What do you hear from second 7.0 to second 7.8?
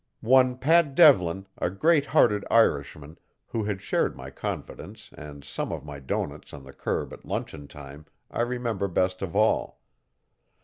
at luncheon